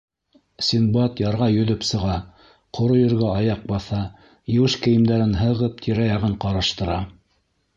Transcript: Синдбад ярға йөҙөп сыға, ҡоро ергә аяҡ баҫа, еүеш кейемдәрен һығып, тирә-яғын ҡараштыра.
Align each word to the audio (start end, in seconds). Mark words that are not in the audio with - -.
Синдбад 0.67 1.19
ярға 1.23 1.49
йөҙөп 1.57 1.83
сыға, 1.89 2.15
ҡоро 2.77 2.95
ергә 3.01 3.29
аяҡ 3.41 3.61
баҫа, 3.73 4.01
еүеш 4.55 4.79
кейемдәрен 4.87 5.39
һығып, 5.43 5.77
тирә-яғын 5.87 6.35
ҡараштыра. 6.47 6.99